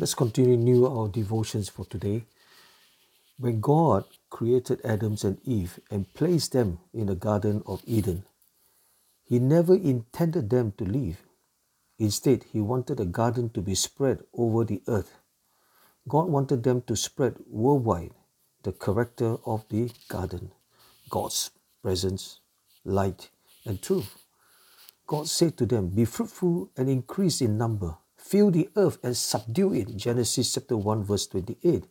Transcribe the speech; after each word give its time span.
Let's 0.00 0.14
continue 0.14 0.86
our 0.86 1.08
devotions 1.08 1.68
for 1.68 1.84
today. 1.84 2.24
When 3.36 3.60
God 3.60 4.04
created 4.30 4.80
Adam 4.84 5.16
and 5.24 5.38
Eve 5.44 5.80
and 5.90 6.14
placed 6.14 6.52
them 6.52 6.78
in 6.94 7.06
the 7.06 7.16
Garden 7.16 7.64
of 7.66 7.82
Eden, 7.84 8.22
He 9.24 9.40
never 9.40 9.74
intended 9.74 10.50
them 10.50 10.72
to 10.78 10.84
leave. 10.84 11.18
Instead, 11.98 12.44
He 12.44 12.60
wanted 12.60 12.98
the 12.98 13.06
garden 13.06 13.50
to 13.50 13.60
be 13.60 13.74
spread 13.74 14.20
over 14.32 14.64
the 14.64 14.82
earth. 14.86 15.18
God 16.06 16.28
wanted 16.28 16.62
them 16.62 16.82
to 16.82 16.94
spread 16.94 17.34
worldwide 17.48 18.12
the 18.62 18.70
character 18.70 19.38
of 19.44 19.64
the 19.68 19.90
garden 20.08 20.52
God's 21.10 21.50
presence, 21.82 22.38
light, 22.84 23.30
and 23.66 23.82
truth. 23.82 24.16
God 25.08 25.26
said 25.26 25.56
to 25.56 25.66
them, 25.66 25.88
Be 25.88 26.04
fruitful 26.04 26.70
and 26.76 26.88
increase 26.88 27.40
in 27.40 27.58
number 27.58 27.96
fill 28.28 28.50
the 28.50 28.68
earth 28.76 28.98
and 29.02 29.16
subdue 29.16 29.72
it. 29.72 29.96
Genesis 29.96 30.52
chapter 30.52 30.76
1, 30.76 31.04
verse 31.04 31.26
28. 31.26 31.84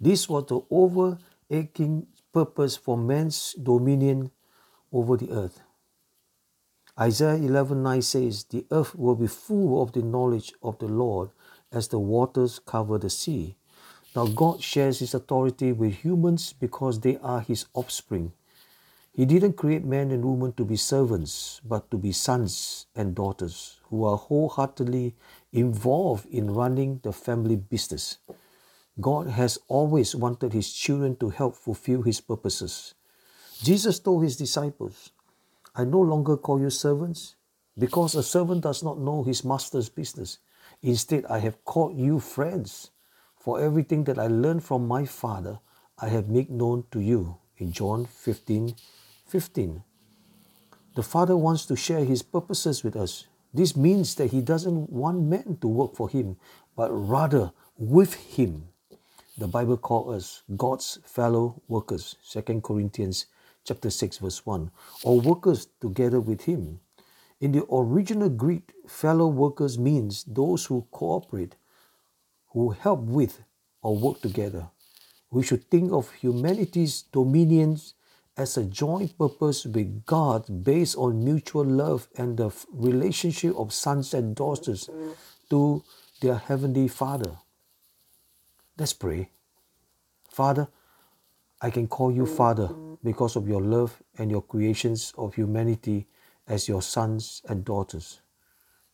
This 0.00 0.28
was 0.28 0.46
the 0.46 0.60
overarching 0.70 2.06
purpose 2.32 2.76
for 2.76 2.96
man's 2.96 3.54
dominion 3.54 4.30
over 4.92 5.16
the 5.16 5.30
earth. 5.30 5.62
Isaiah 6.98 7.38
11:9 7.38 8.02
says, 8.02 8.44
The 8.44 8.66
earth 8.70 8.94
will 8.94 9.14
be 9.14 9.26
full 9.26 9.82
of 9.82 9.92
the 9.92 10.02
knowledge 10.02 10.52
of 10.62 10.78
the 10.78 10.88
Lord 10.88 11.30
as 11.70 11.88
the 11.88 11.98
waters 11.98 12.58
cover 12.58 12.98
the 12.98 13.10
sea. 13.10 13.56
Now, 14.14 14.26
God 14.26 14.62
shares 14.62 15.00
his 15.00 15.12
authority 15.14 15.72
with 15.72 15.92
humans 15.96 16.54
because 16.54 17.00
they 17.00 17.18
are 17.18 17.40
his 17.40 17.66
offspring. 17.74 18.32
He 19.16 19.24
didn't 19.24 19.54
create 19.54 19.82
men 19.82 20.10
and 20.10 20.22
women 20.22 20.52
to 20.58 20.64
be 20.66 20.76
servants, 20.76 21.62
but 21.64 21.90
to 21.90 21.96
be 21.96 22.12
sons 22.12 22.84
and 22.94 23.14
daughters 23.14 23.80
who 23.84 24.04
are 24.04 24.18
wholeheartedly 24.18 25.16
involved 25.54 26.26
in 26.26 26.52
running 26.52 27.00
the 27.02 27.14
family 27.14 27.56
business. 27.56 28.18
God 29.00 29.28
has 29.28 29.58
always 29.68 30.14
wanted 30.14 30.52
his 30.52 30.70
children 30.70 31.16
to 31.16 31.30
help 31.30 31.56
fulfill 31.56 32.02
his 32.02 32.20
purposes. 32.20 32.92
Jesus 33.62 34.00
told 34.00 34.22
his 34.22 34.36
disciples, 34.36 35.12
I 35.74 35.84
no 35.84 36.02
longer 36.02 36.36
call 36.36 36.60
you 36.60 36.68
servants, 36.68 37.36
because 37.78 38.14
a 38.14 38.22
servant 38.22 38.64
does 38.64 38.82
not 38.82 38.98
know 38.98 39.22
his 39.22 39.46
master's 39.46 39.88
business. 39.88 40.40
Instead, 40.82 41.24
I 41.24 41.38
have 41.38 41.64
called 41.64 41.96
you 41.96 42.20
friends, 42.20 42.90
for 43.34 43.62
everything 43.62 44.04
that 44.04 44.18
I 44.18 44.26
learned 44.26 44.62
from 44.62 44.86
my 44.86 45.06
Father, 45.06 45.58
I 45.98 46.10
have 46.10 46.28
made 46.28 46.50
known 46.50 46.84
to 46.90 47.00
you. 47.00 47.38
In 47.56 47.72
John 47.72 48.04
15 48.04 48.74
15. 49.26 49.82
The 50.94 51.02
Father 51.02 51.36
wants 51.36 51.66
to 51.66 51.76
share 51.76 52.04
His 52.04 52.22
purposes 52.22 52.84
with 52.84 52.96
us. 52.96 53.26
This 53.52 53.76
means 53.76 54.14
that 54.14 54.30
He 54.30 54.40
doesn't 54.40 54.90
want 54.90 55.22
men 55.22 55.58
to 55.60 55.68
work 55.68 55.94
for 55.96 56.08
Him, 56.08 56.36
but 56.76 56.90
rather 56.90 57.52
with 57.76 58.14
Him. 58.14 58.68
The 59.36 59.48
Bible 59.48 59.76
calls 59.76 60.14
us 60.14 60.42
God's 60.56 60.98
fellow 61.04 61.60
workers, 61.68 62.16
2 62.30 62.60
Corinthians 62.62 63.26
chapter 63.64 63.90
6, 63.90 64.18
verse 64.18 64.46
1, 64.46 64.70
or 65.02 65.20
workers 65.20 65.68
together 65.80 66.20
with 66.20 66.42
Him. 66.42 66.80
In 67.40 67.52
the 67.52 67.66
original 67.70 68.30
Greek, 68.30 68.72
fellow 68.86 69.26
workers 69.26 69.78
means 69.78 70.24
those 70.24 70.66
who 70.66 70.86
cooperate, 70.90 71.56
who 72.52 72.70
help 72.70 73.00
with, 73.00 73.42
or 73.82 73.96
work 73.96 74.22
together. 74.22 74.68
We 75.30 75.42
should 75.42 75.68
think 75.68 75.92
of 75.92 76.12
humanity's 76.12 77.02
dominions 77.02 77.94
as 78.36 78.56
a 78.56 78.64
joint 78.64 79.16
purpose 79.16 79.64
with 79.64 80.04
God 80.04 80.64
based 80.64 80.96
on 80.96 81.24
mutual 81.24 81.64
love 81.64 82.08
and 82.16 82.36
the 82.36 82.50
relationship 82.70 83.56
of 83.56 83.72
sons 83.72 84.12
and 84.12 84.36
daughters 84.36 84.90
to 85.50 85.82
their 86.20 86.36
Heavenly 86.36 86.88
Father. 86.88 87.32
Let's 88.78 88.92
pray. 88.92 89.30
Father, 90.30 90.68
I 91.62 91.70
can 91.70 91.88
call 91.88 92.12
you 92.12 92.26
Father 92.26 92.68
because 93.02 93.36
of 93.36 93.48
your 93.48 93.62
love 93.62 94.02
and 94.18 94.30
your 94.30 94.42
creations 94.42 95.14
of 95.16 95.34
humanity 95.34 96.06
as 96.46 96.68
your 96.68 96.82
sons 96.82 97.42
and 97.48 97.64
daughters. 97.64 98.20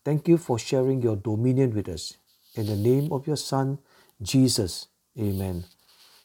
Thank 0.05 0.29
you 0.29 0.39
for 0.39 0.59
sharing 0.59 1.03
your 1.03 1.17
dominion 1.17 1.75
with 1.75 1.89
us. 1.89 2.17
In 2.55 2.67
the 2.67 2.77
name 2.77 3.13
of 3.13 3.27
your 3.27 3.37
Son, 3.37 3.79
Jesus. 4.21 4.89
Amen. 5.19 5.65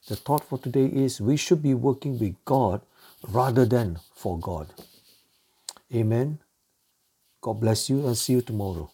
The 0.07 0.15
thought 0.15 0.43
for 0.43 0.57
today 0.57 0.85
is 0.85 1.19
we 1.19 1.35
should 1.35 1.61
be 1.61 1.73
working 1.73 2.19
with 2.19 2.35
God 2.45 2.81
rather 3.29 3.65
than 3.65 3.99
for 4.15 4.39
God. 4.39 4.67
Amen. 5.93 6.39
God 7.41 7.61
bless 7.61 7.89
you 7.89 8.05
and 8.07 8.17
see 8.17 8.33
you 8.33 8.41
tomorrow. 8.41 8.91